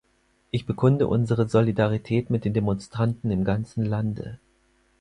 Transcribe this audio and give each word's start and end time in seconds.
Ich 0.49 0.65
bekunde 0.65 1.05
unsere 1.05 1.47
Solidarität 1.47 2.31
mit 2.31 2.43
den 2.43 2.55
Demonstranten 2.55 3.29
im 3.29 3.43
ganzen 3.43 3.85
Lande. 3.85 4.39